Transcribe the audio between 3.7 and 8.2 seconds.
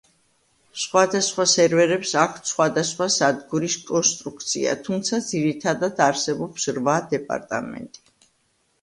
კონსტრუქცია, თუმცა ძირითადად არსებობს რვა დეპარტამენტი.